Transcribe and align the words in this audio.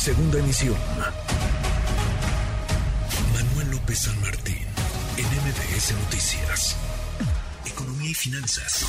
Segunda 0.00 0.38
emisión. 0.38 0.76
Manuel 3.34 3.70
López 3.70 3.98
San 3.98 4.18
Martín, 4.22 4.56
en 5.18 5.26
MBS 5.26 5.92
Noticias. 6.04 6.74
Economía 7.70 8.10
y 8.10 8.14
finanzas. 8.14 8.86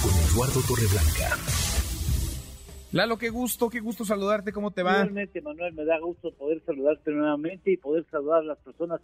Con 0.00 0.12
Eduardo 0.30 0.60
Torreblanca. 0.68 1.36
Lalo, 2.92 3.18
qué 3.18 3.30
gusto, 3.30 3.68
qué 3.68 3.80
gusto 3.80 4.04
saludarte, 4.04 4.52
¿cómo 4.52 4.70
te 4.70 4.84
va? 4.84 4.98
Igualmente, 4.98 5.40
Manuel, 5.40 5.74
me 5.74 5.84
da 5.84 5.98
gusto 5.98 6.32
poder 6.34 6.62
saludarte 6.64 7.10
nuevamente 7.10 7.72
y 7.72 7.78
poder 7.78 8.06
saludar 8.12 8.42
a 8.42 8.44
las 8.44 8.58
personas 8.58 9.00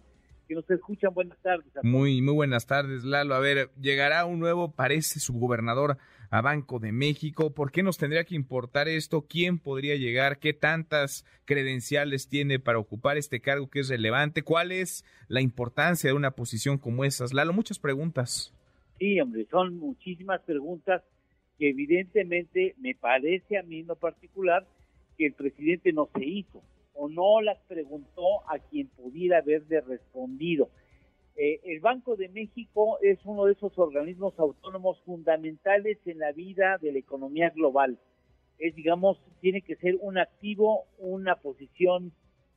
que 0.47 0.55
nos 0.55 0.71
escuchan. 0.71 1.13
Buenas 1.13 1.39
tardes. 1.43 1.67
Muy, 1.83 2.23
muy 2.23 2.35
buenas 2.35 2.65
tardes, 2.67 3.03
Lalo. 3.03 3.35
A 3.35 3.41
ver, 3.41 3.71
llegará 3.81 4.25
un 4.25 4.39
nuevo, 4.39 4.71
parece, 4.71 5.19
subgobernador 5.19 5.99
a 6.31 6.41
Banco 6.41 6.79
de 6.79 6.93
México. 6.93 7.55
¿Por 7.55 7.73
qué 7.73 7.83
nos 7.83 7.99
tendría 7.99 8.25
que 8.25 8.35
importar 8.35 8.89
esto? 8.89 9.27
¿Quién 9.29 9.59
podría 9.59 9.97
llegar? 9.97 10.39
¿Qué 10.39 10.53
tantas 10.53 11.25
credenciales 11.45 12.29
tiene 12.29 12.59
para 12.59 12.79
ocupar 12.79 13.17
este 13.17 13.41
cargo 13.41 13.69
que 13.69 13.81
es 13.81 13.89
relevante? 13.89 14.43
¿Cuál 14.43 14.73
es 14.73 15.05
la 15.29 15.41
importancia 15.41 16.09
de 16.09 16.15
una 16.15 16.33
posición 16.33 16.79
como 16.79 17.05
esas? 17.05 17.33
Lalo, 17.33 17.53
muchas 17.53 17.79
preguntas. 17.79 18.53
Sí, 18.99 19.21
hombre, 19.21 19.47
son 19.51 19.79
muchísimas 19.79 20.41
preguntas 20.43 21.03
que 21.59 21.71
evidentemente 21.71 22.75
me 22.79 22.95
parece 22.95 23.59
a 23.59 23.63
mí 23.63 23.81
en 23.81 23.87
lo 23.87 23.97
particular 23.97 24.67
que 25.17 25.27
el 25.27 25.33
presidente 25.33 25.93
no 25.93 26.09
se 26.15 26.25
hizo 26.25 26.63
o 26.95 27.09
no 27.09 27.41
las 27.41 27.59
preguntó 27.69 28.49
a 28.49 28.59
quien 28.59 28.89
pudiera 28.89 29.39
haberle 29.39 29.81
respondido. 29.81 30.71
El 31.75 31.81
Banco 31.81 32.15
de 32.15 32.29
México 32.29 32.99
es 33.03 33.19
uno 33.25 33.47
de 33.47 33.55
esos 33.55 33.77
organismos 33.81 34.39
autónomos 34.39 35.03
fundamentales 35.05 35.99
en 36.07 36.21
la 36.21 36.31
vida 36.31 36.79
de 36.81 36.93
la 36.93 37.01
economía 37.01 37.51
global. 37.51 37.99
Es, 38.61 38.77
digamos, 38.77 39.19
tiene 39.41 39.61
que 39.61 39.75
ser 39.75 39.97
un 40.01 40.17
activo, 40.17 40.85
una 40.99 41.35
posición 41.35 42.13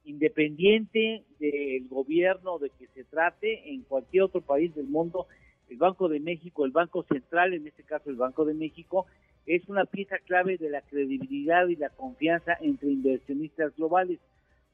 independiente 0.06 1.24
del 1.40 1.88
gobierno 1.88 2.60
de 2.60 2.70
que 2.70 2.86
se 2.90 3.06
trate 3.06 3.74
en 3.74 3.82
cualquier 3.82 4.22
otro 4.22 4.42
país 4.42 4.76
del 4.76 4.86
mundo. 4.86 5.26
El 5.68 5.78
Banco 5.78 6.10
de 6.10 6.20
México, 6.20 6.64
el 6.64 6.72
Banco 6.72 7.02
Central, 7.02 7.56
en 7.56 7.66
este 7.66 7.82
caso 7.82 8.12
el 8.12 8.18
Banco 8.18 8.46
de 8.46 8.54
México, 8.54 9.08
es 9.48 9.68
una 9.68 9.86
pieza 9.86 10.20
clave 10.28 10.60
de 10.60 10.70
la 10.70 10.82
credibilidad 10.82 11.68
y 11.70 11.76
la 11.76 11.90
confianza 11.90 12.56
entre 12.62 12.92
inversionistas 12.92 13.76
globales 13.76 14.20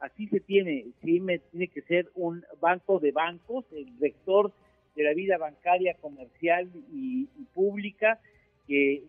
así 0.04 0.28
se 0.28 0.42
tiene, 0.42 0.86
sí 1.02 1.22
tiene 1.52 1.68
que 1.70 1.82
ser 1.84 2.10
un 2.14 2.44
banco 2.60 3.00
de 3.00 3.12
bancos, 3.14 3.66
el 3.72 3.88
rector 4.00 4.52
de 4.96 5.04
la 5.04 5.14
vida 5.14 5.38
bancaria, 5.38 5.96
comercial 5.96 6.70
y, 6.92 7.26
pública, 7.54 8.20
que 8.68 9.04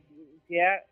sea 0.47 0.85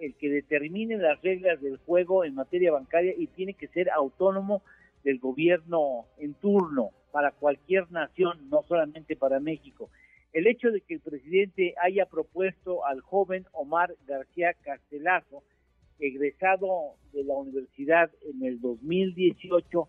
el, 0.00 0.14
que 0.14 0.30
determine 0.30 0.96
las 0.96 1.22
reglas 1.22 1.60
del 1.60 1.76
juego 1.78 2.24
en 2.24 2.34
materia 2.34 2.72
bancaria 2.72 3.14
y 3.16 3.28
tiene 3.28 3.54
que 3.54 3.68
ser 3.68 3.88
autónomo 3.90 4.62
del 5.04 5.20
gobierno 5.20 6.06
en 6.18 6.34
turno 6.34 6.90
para 7.12 7.30
cualquier 7.30 7.90
nación, 7.92 8.50
no 8.50 8.64
solamente 8.64 9.14
para 9.14 9.38
México. 9.38 9.90
El 10.32 10.48
hecho 10.48 10.70
de 10.70 10.80
que 10.80 10.94
el 10.94 11.00
presidente 11.00 11.74
haya 11.80 12.06
propuesto 12.06 12.84
al 12.84 13.00
joven 13.00 13.46
Omar 13.52 13.94
García 14.06 14.54
Castelazo, 14.54 15.44
egresado 16.00 16.94
de 17.12 17.24
la 17.24 17.34
universidad 17.34 18.10
en 18.22 18.44
el 18.44 18.60
2018, 18.60 19.88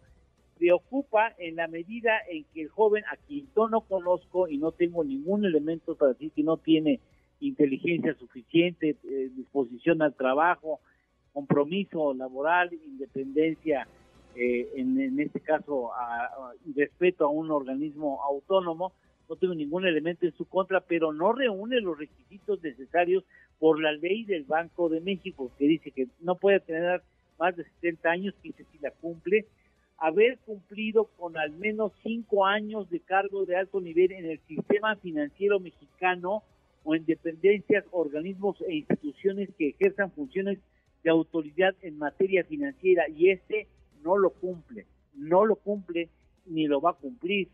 preocupa 0.57 1.33
en 1.39 1.55
la 1.55 1.67
medida 1.67 2.11
en 2.29 2.45
que 2.53 2.61
el 2.61 2.69
joven, 2.69 3.03
a 3.11 3.17
quien 3.27 3.47
yo 3.55 3.67
no 3.67 3.81
conozco 3.81 4.47
y 4.47 4.57
no 4.57 4.71
tengo 4.71 5.03
ningún 5.03 5.45
elemento 5.45 5.95
para 5.95 6.13
decir 6.13 6.31
que 6.31 6.43
no 6.43 6.57
tiene 6.57 6.99
inteligencia 7.39 8.13
suficiente, 8.15 8.95
eh, 9.03 9.29
disposición 9.35 10.01
al 10.01 10.13
trabajo, 10.13 10.79
compromiso 11.33 12.13
laboral, 12.13 12.71
independencia, 12.73 13.87
eh, 14.35 14.69
en, 14.75 15.19
este 15.19 15.39
caso, 15.39 15.91
respeto 16.75 17.25
a 17.25 17.29
un 17.29 17.51
organismo 17.51 18.21
autónomo, 18.23 18.93
no 19.27 19.35
tengo 19.35 19.55
ningún 19.55 19.85
elemento 19.85 20.25
en 20.25 20.33
su 20.33 20.45
contra, 20.45 20.81
pero 20.81 21.11
no 21.11 21.33
reúne 21.33 21.79
los 21.81 21.97
requisitos 21.97 22.61
necesarios 22.61 23.23
por 23.61 23.79
la 23.79 23.91
ley 23.91 24.25
del 24.25 24.43
Banco 24.43 24.89
de 24.89 25.01
México, 25.01 25.51
que 25.59 25.67
dice 25.67 25.91
que 25.91 26.07
no 26.19 26.33
puede 26.33 26.59
tener 26.61 27.03
más 27.37 27.55
de 27.55 27.63
70 27.63 28.09
años, 28.09 28.33
que 28.41 28.51
si 28.53 28.79
la 28.79 28.89
cumple, 28.89 29.45
haber 29.99 30.39
cumplido 30.39 31.05
con 31.15 31.37
al 31.37 31.51
menos 31.51 31.91
cinco 32.01 32.47
años 32.47 32.89
de 32.89 33.01
cargo 33.01 33.45
de 33.45 33.55
alto 33.55 33.79
nivel 33.79 34.13
en 34.13 34.25
el 34.25 34.39
sistema 34.47 34.95
financiero 34.95 35.59
mexicano 35.59 36.41
o 36.83 36.95
en 36.95 37.05
dependencias, 37.05 37.85
organismos 37.91 38.59
e 38.67 38.77
instituciones 38.77 39.49
que 39.59 39.69
ejerzan 39.69 40.11
funciones 40.11 40.57
de 41.03 41.11
autoridad 41.11 41.75
en 41.83 41.99
materia 41.99 42.43
financiera 42.43 43.07
y 43.09 43.29
este 43.29 43.67
no 44.03 44.17
lo 44.17 44.31
cumple, 44.31 44.87
no 45.13 45.45
lo 45.45 45.55
cumple 45.55 46.09
ni 46.47 46.65
lo 46.65 46.81
va 46.81 46.91
a 46.91 46.93
cumplir. 46.93 47.47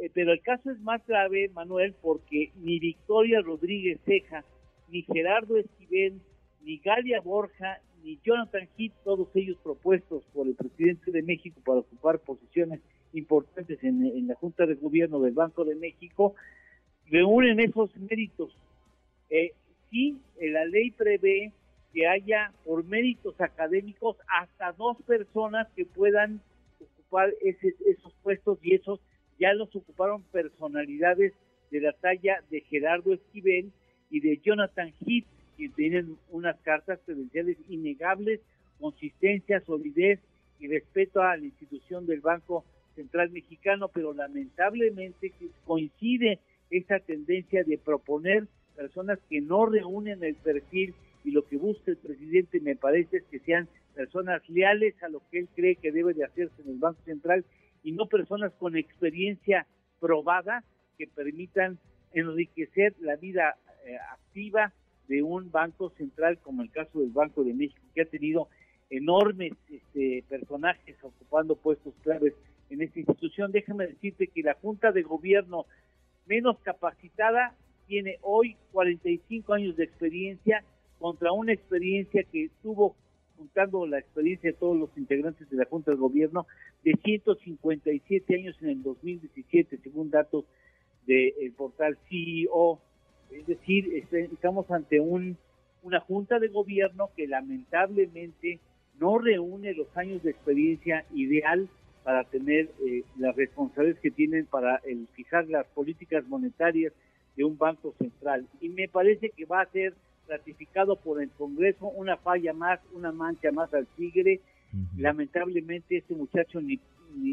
Eh, 0.00 0.10
pero 0.14 0.32
el 0.32 0.40
caso 0.40 0.70
es 0.70 0.80
más 0.80 1.06
grave, 1.06 1.50
Manuel, 1.50 1.94
porque 2.00 2.50
ni 2.62 2.78
Victoria 2.78 3.42
Rodríguez 3.42 4.00
Ceja, 4.06 4.42
ni 4.90 5.02
Gerardo 5.02 5.56
Esquivel, 5.56 6.20
ni 6.62 6.78
Galia 6.78 7.20
Borja, 7.20 7.80
ni 8.02 8.18
Jonathan 8.24 8.68
Heath, 8.76 8.92
todos 9.04 9.28
ellos 9.34 9.58
propuestos 9.62 10.24
por 10.32 10.46
el 10.46 10.54
presidente 10.54 11.10
de 11.10 11.22
México 11.22 11.60
para 11.64 11.80
ocupar 11.80 12.18
posiciones 12.20 12.80
importantes 13.12 13.82
en, 13.82 14.26
la 14.26 14.34
Junta 14.34 14.66
de 14.66 14.74
Gobierno 14.74 15.20
del 15.20 15.34
Banco 15.34 15.64
de 15.64 15.74
México, 15.74 16.34
reúnen 17.06 17.60
esos 17.60 17.94
méritos. 17.96 18.56
Eh, 19.30 19.52
sí, 19.90 20.18
eh, 20.40 20.50
la 20.50 20.64
ley 20.64 20.90
prevé 20.90 21.52
que 21.92 22.06
haya 22.06 22.52
por 22.64 22.84
méritos 22.84 23.40
académicos 23.40 24.16
hasta 24.28 24.72
dos 24.72 24.96
personas 25.06 25.68
que 25.74 25.86
puedan 25.86 26.40
ocupar 26.80 27.32
esos 27.40 28.12
puestos 28.22 28.58
y 28.62 28.74
esos 28.74 29.00
ya 29.38 29.54
los 29.54 29.74
ocuparon 29.74 30.22
personalidades 30.24 31.32
de 31.70 31.80
la 31.80 31.92
talla 31.92 32.42
de 32.50 32.60
Gerardo 32.62 33.14
Esquivel 33.14 33.72
y 34.10 34.20
de 34.20 34.38
Jonathan 34.38 34.92
Heath, 35.00 35.26
que 35.56 35.68
tienen 35.70 36.16
unas 36.30 36.58
cartas 36.60 37.00
credenciales 37.04 37.56
innegables, 37.68 38.40
consistencia, 38.78 39.60
solidez 39.60 40.20
y 40.60 40.68
respeto 40.68 41.22
a 41.22 41.36
la 41.36 41.44
institución 41.44 42.06
del 42.06 42.20
Banco 42.20 42.64
Central 42.94 43.30
Mexicano, 43.30 43.88
pero 43.88 44.12
lamentablemente 44.12 45.32
coincide 45.64 46.38
esa 46.70 46.98
tendencia 47.00 47.64
de 47.64 47.78
proponer 47.78 48.46
personas 48.76 49.18
que 49.28 49.40
no 49.40 49.66
reúnen 49.66 50.22
el 50.22 50.36
perfil 50.36 50.94
y 51.24 51.30
lo 51.32 51.44
que 51.44 51.56
busca 51.56 51.90
el 51.90 51.96
presidente 51.96 52.60
me 52.60 52.76
parece 52.76 53.18
es 53.18 53.24
que 53.24 53.40
sean 53.40 53.68
personas 53.94 54.48
leales 54.48 54.94
a 55.02 55.08
lo 55.08 55.20
que 55.30 55.40
él 55.40 55.48
cree 55.54 55.76
que 55.76 55.90
debe 55.90 56.14
de 56.14 56.24
hacerse 56.24 56.62
en 56.62 56.70
el 56.70 56.78
Banco 56.78 57.00
Central 57.04 57.44
y 57.82 57.92
no 57.92 58.06
personas 58.06 58.52
con 58.54 58.76
experiencia 58.76 59.66
probada 60.00 60.62
que 60.96 61.06
permitan 61.08 61.78
enriquecer 62.12 62.94
la 63.00 63.16
vida 63.16 63.56
eh, 63.88 63.96
activa 64.12 64.72
de 65.08 65.22
un 65.22 65.50
banco 65.50 65.90
central 65.96 66.38
como 66.38 66.62
el 66.62 66.70
caso 66.70 67.00
del 67.00 67.10
Banco 67.10 67.42
de 67.42 67.54
México, 67.54 67.80
que 67.94 68.02
ha 68.02 68.04
tenido 68.04 68.48
enormes 68.90 69.52
este, 69.70 70.24
personajes 70.28 70.96
ocupando 71.02 71.56
puestos 71.56 71.94
claves 72.02 72.34
en 72.68 72.82
esta 72.82 72.98
institución. 72.98 73.50
Déjame 73.50 73.86
decirte 73.86 74.26
que 74.26 74.42
la 74.42 74.54
Junta 74.54 74.92
de 74.92 75.02
Gobierno 75.02 75.64
menos 76.26 76.58
capacitada 76.60 77.54
tiene 77.86 78.18
hoy 78.20 78.56
45 78.72 79.54
años 79.54 79.76
de 79.76 79.84
experiencia 79.84 80.62
contra 80.98 81.32
una 81.32 81.54
experiencia 81.54 82.22
que 82.24 82.50
tuvo 82.62 82.94
juntando 83.38 83.86
la 83.86 84.00
experiencia 84.00 84.50
de 84.50 84.56
todos 84.58 84.76
los 84.76 84.90
integrantes 84.98 85.48
de 85.48 85.56
la 85.56 85.64
Junta 85.64 85.92
de 85.92 85.96
Gobierno, 85.96 86.46
de 86.82 86.92
157 87.02 88.34
años 88.34 88.56
en 88.60 88.68
el 88.68 88.82
2017, 88.82 89.78
según 89.78 90.10
datos 90.10 90.44
del 91.06 91.52
portal 91.56 91.96
CEO. 92.10 92.82
Es 93.48 93.58
decir, 93.58 93.88
este, 93.94 94.24
estamos 94.26 94.70
ante 94.70 95.00
un, 95.00 95.38
una 95.82 96.00
Junta 96.00 96.38
de 96.38 96.48
Gobierno 96.48 97.08
que 97.16 97.26
lamentablemente 97.26 98.60
no 99.00 99.16
reúne 99.16 99.72
los 99.72 99.86
años 99.96 100.22
de 100.22 100.32
experiencia 100.32 101.06
ideal 101.14 101.66
para 102.04 102.24
tener 102.24 102.68
eh, 102.86 103.04
las 103.18 103.34
responsabilidades 103.36 104.02
que 104.02 104.10
tienen 104.10 104.44
para 104.44 104.82
el 104.84 105.08
fijar 105.14 105.48
las 105.48 105.66
políticas 105.68 106.28
monetarias 106.28 106.92
de 107.36 107.44
un 107.44 107.56
banco 107.56 107.94
central. 107.98 108.46
Y 108.60 108.68
me 108.68 108.86
parece 108.86 109.30
que 109.30 109.46
va 109.46 109.62
a 109.62 109.70
ser 109.70 109.94
ratificado 110.28 110.96
por 110.96 111.22
el 111.22 111.30
Congreso, 111.30 111.86
una 111.86 112.18
falla 112.18 112.52
más, 112.52 112.80
una 112.92 113.12
mancha 113.12 113.50
más 113.50 113.72
al 113.72 113.86
tigre. 113.96 114.40
Lamentablemente 114.98 115.96
este 115.96 116.14
muchacho 116.14 116.60
ni, 116.60 116.78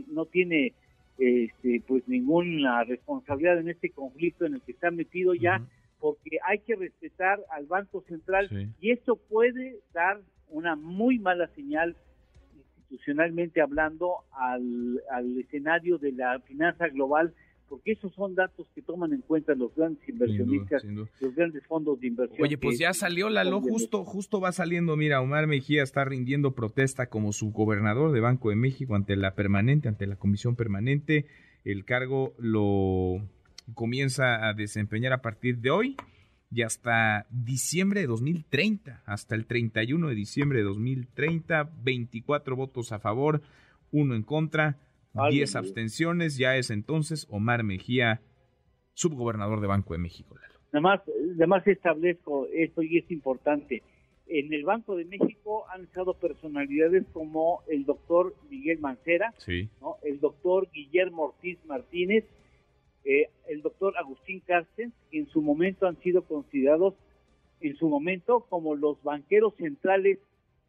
no 0.07 0.25
tiene 0.25 0.71
este, 1.17 1.83
pues 1.85 2.07
ninguna 2.07 2.85
responsabilidad 2.85 3.59
en 3.59 3.67
este 3.67 3.89
conflicto 3.89 4.45
en 4.45 4.53
el 4.53 4.61
que 4.61 4.71
está 4.71 4.91
metido 4.91 5.33
ya, 5.33 5.61
porque 6.05 6.37
hay 6.47 6.59
que 6.59 6.75
respetar 6.75 7.39
al 7.49 7.65
Banco 7.65 8.03
Central 8.07 8.47
y 8.79 8.91
esto 8.91 9.15
puede 9.15 9.79
dar 9.91 10.21
una 10.49 10.75
muy 10.75 11.17
mala 11.17 11.47
señal 11.55 11.95
institucionalmente 12.55 13.59
hablando 13.59 14.17
al, 14.31 15.01
al 15.09 15.35
escenario 15.39 15.97
de 15.97 16.11
la 16.11 16.39
finanza 16.41 16.89
global 16.89 17.33
porque 17.67 17.93
esos 17.93 18.13
son 18.13 18.35
datos 18.35 18.67
que 18.75 18.83
toman 18.83 19.13
en 19.13 19.21
cuenta 19.21 19.55
los 19.55 19.73
grandes 19.73 20.07
inversionistas, 20.07 20.83
los 20.83 21.35
grandes 21.35 21.65
fondos 21.65 21.99
de 21.99 22.05
inversión. 22.05 22.43
Oye, 22.43 22.59
pues 22.59 22.77
ya 22.77 22.93
salió 22.93 23.27
la 23.31 23.43
lo 23.43 23.59
justo, 23.59 24.03
justo 24.03 24.39
va 24.39 24.51
saliendo, 24.51 24.95
mira, 24.95 25.21
Omar 25.21 25.47
Mejía 25.47 25.81
está 25.81 26.05
rindiendo 26.05 26.51
protesta 26.51 27.07
como 27.07 27.33
subgobernador 27.33 28.11
de 28.11 28.19
Banco 28.19 28.51
de 28.51 28.57
México 28.57 28.93
ante 28.93 29.15
la 29.15 29.33
permanente, 29.33 29.87
ante 29.87 30.05
la 30.05 30.17
comisión 30.17 30.55
permanente, 30.55 31.25
el 31.63 31.83
cargo 31.83 32.35
lo 32.37 33.27
comienza 33.73 34.47
a 34.47 34.53
desempeñar 34.53 35.13
a 35.13 35.21
partir 35.21 35.57
de 35.59 35.71
hoy 35.71 35.97
y 36.51 36.61
hasta 36.61 37.25
diciembre 37.29 38.01
de 38.01 38.07
2030, 38.07 39.03
hasta 39.05 39.35
el 39.35 39.45
31 39.45 40.09
de 40.09 40.15
diciembre 40.15 40.59
de 40.59 40.65
2030, 40.65 41.71
24 41.83 42.55
votos 42.55 42.91
a 42.91 42.99
favor, 42.99 43.41
uno 43.91 44.15
en 44.15 44.23
contra, 44.23 44.77
10 45.29 45.55
abstenciones, 45.55 46.37
ya 46.37 46.57
es 46.57 46.69
entonces 46.69 47.25
Omar 47.29 47.63
Mejía, 47.63 48.21
subgobernador 48.93 49.61
de 49.61 49.67
Banco 49.67 49.93
de 49.93 49.99
México. 49.99 50.35
Nada 50.71 50.81
más, 50.81 51.01
nada 51.35 51.47
más 51.47 51.67
establezco 51.67 52.47
esto 52.53 52.83
y 52.83 52.97
es 52.97 53.09
importante. 53.11 53.81
En 54.27 54.51
el 54.53 54.63
Banco 54.63 54.95
de 54.95 55.05
México 55.05 55.65
han 55.69 55.83
estado 55.83 56.15
personalidades 56.15 57.05
como 57.13 57.61
el 57.69 57.85
doctor 57.85 58.35
Miguel 58.49 58.79
Mancera, 58.79 59.33
el 60.03 60.19
doctor 60.19 60.67
Guillermo 60.71 61.25
Ortiz 61.25 61.59
Martínez, 61.65 62.25
eh, 63.05 63.29
doctor 63.85 63.97
Agustín 63.99 64.41
Carstens, 64.45 64.93
en 65.11 65.27
su 65.27 65.41
momento 65.41 65.85
han 65.85 65.99
sido 66.01 66.23
considerados, 66.23 66.95
en 67.61 67.75
su 67.77 67.87
momento, 67.87 68.45
como 68.49 68.75
los 68.75 69.01
banqueros 69.03 69.53
centrales 69.57 70.17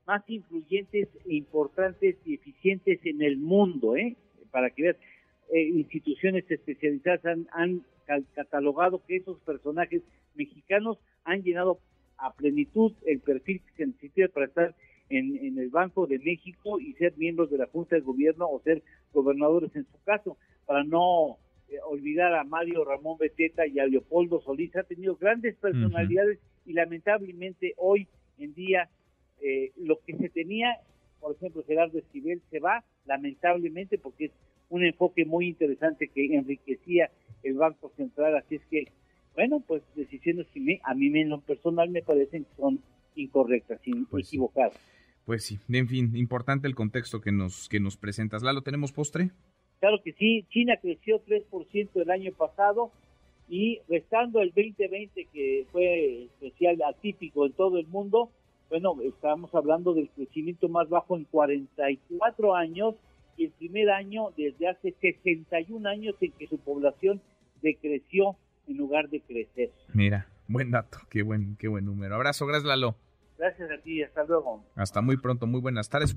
más 0.06 0.22
influyentes, 0.28 1.08
importantes 1.24 2.16
y 2.26 2.34
eficientes 2.34 3.00
en 3.04 3.22
el 3.22 3.38
mundo, 3.38 3.96
¿eh? 3.96 4.16
para 4.50 4.70
que 4.70 4.82
veas, 4.82 4.96
eh, 5.52 5.62
instituciones 5.62 6.44
especializadas 6.50 7.38
han, 7.52 7.82
catalogado 8.34 9.02
que 9.04 9.16
esos 9.16 9.40
personajes 9.40 10.02
mexicanos 10.36 10.98
han 11.24 11.42
llenado 11.42 11.80
a 12.18 12.32
plenitud 12.34 12.92
el 13.04 13.18
perfil 13.18 13.60
que 13.62 13.72
se 13.76 13.86
necesita 13.86 14.28
para 14.28 14.46
estar 14.46 14.74
en, 15.08 15.58
el 15.58 15.70
Banco 15.70 16.06
de 16.06 16.20
México 16.20 16.78
y 16.78 16.92
ser 16.94 17.14
miembros 17.16 17.50
de 17.50 17.58
la 17.58 17.66
Junta 17.66 17.96
de 17.96 18.02
Gobierno 18.02 18.46
o 18.48 18.60
ser 18.60 18.82
gobernadores 19.12 19.74
en 19.74 19.86
su 19.86 20.00
caso, 20.04 20.36
para 20.66 20.84
no 20.84 21.38
eh, 21.68 21.76
olvidar 21.86 22.34
a 22.34 22.44
Mario 22.44 22.84
Ramón 22.84 23.18
Beteta 23.18 23.66
y 23.66 23.78
a 23.78 23.86
Leopoldo 23.86 24.40
Solís, 24.40 24.74
ha 24.76 24.82
tenido 24.82 25.16
grandes 25.16 25.56
personalidades 25.56 26.38
y 26.64 26.72
lamentablemente 26.72 27.74
hoy 27.76 28.08
en 28.38 28.54
día 28.54 28.88
eh, 29.40 29.72
lo 29.76 30.00
que 30.00 30.16
se 30.16 30.28
tenía 30.28 30.80
por 31.26 31.34
ejemplo, 31.34 31.64
Gerardo 31.66 31.98
Esquivel 31.98 32.40
se 32.50 32.60
va, 32.60 32.84
lamentablemente, 33.04 33.98
porque 33.98 34.26
es 34.26 34.32
un 34.68 34.84
enfoque 34.84 35.24
muy 35.24 35.48
interesante 35.48 36.08
que 36.08 36.36
enriquecía 36.36 37.10
el 37.42 37.54
Banco 37.54 37.92
Central, 37.96 38.36
así 38.36 38.56
es 38.56 38.62
que, 38.70 38.84
bueno, 39.34 39.60
pues 39.66 39.82
decisiones 39.94 40.46
que 40.54 40.80
a 40.84 40.94
mí 40.94 41.06
en 41.20 41.30
lo 41.30 41.40
personal 41.40 41.90
me 41.90 42.02
parecen 42.02 42.44
que 42.44 42.54
son 42.56 42.80
incorrectas, 43.16 43.80
pues 44.10 44.28
equivocadas. 44.28 44.78
Pues 45.24 45.44
sí, 45.44 45.58
en 45.68 45.88
fin, 45.88 46.14
importante 46.14 46.68
el 46.68 46.76
contexto 46.76 47.20
que 47.20 47.32
nos, 47.32 47.68
que 47.68 47.80
nos 47.80 47.96
presentas. 47.96 48.44
¿Lalo, 48.44 48.62
tenemos 48.62 48.92
postre? 48.92 49.30
Claro 49.87 50.03
que 50.03 50.15
sí, 50.15 50.44
China 50.50 50.77
creció 50.83 51.23
3% 51.25 51.91
el 51.94 52.11
año 52.11 52.33
pasado 52.33 52.91
y 53.49 53.79
restando 53.88 54.41
el 54.41 54.49
2020 54.49 55.29
que 55.33 55.65
fue 55.71 56.25
especial, 56.25 56.83
atípico 56.83 57.47
en 57.47 57.53
todo 57.53 57.79
el 57.79 57.87
mundo, 57.87 58.33
bueno, 58.69 58.97
estábamos 59.05 59.55
hablando 59.55 59.94
del 59.94 60.11
crecimiento 60.11 60.69
más 60.69 60.88
bajo 60.88 61.17
en 61.17 61.23
44 61.23 62.56
años 62.56 62.97
y 63.37 63.44
el 63.44 63.53
primer 63.53 63.91
año 63.91 64.33
desde 64.37 64.67
hace 64.67 64.93
61 65.00 65.88
años 65.88 66.17
en 66.21 66.33
que 66.33 66.49
su 66.49 66.59
población 66.59 67.21
decreció 67.62 68.35
en 68.67 68.79
lugar 68.79 69.09
de 69.09 69.21
crecer. 69.21 69.71
Mira, 69.94 70.27
buen 70.49 70.73
dato, 70.73 70.99
qué 71.11 71.23
buen, 71.23 71.55
qué 71.61 71.69
buen 71.69 71.85
número. 71.85 72.17
Abrazo, 72.17 72.44
gracias 72.44 72.67
Lalo. 72.67 72.97
Gracias 73.38 73.71
a 73.71 73.81
ti, 73.81 74.03
hasta 74.03 74.25
luego. 74.25 74.65
Hasta 74.75 75.00
muy 75.00 75.17
pronto, 75.17 75.47
muy 75.47 75.61
buenas 75.61 75.88
tardes. 75.88 76.17